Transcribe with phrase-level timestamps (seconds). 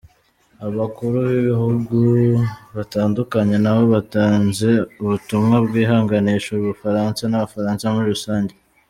[0.67, 1.97] Abakuru b’ibihugu
[2.75, 4.69] batandukanye nabo batanze
[5.01, 8.53] ubutumwa bwihanganisha u Bufaransa n’Abafaransa muri rusange.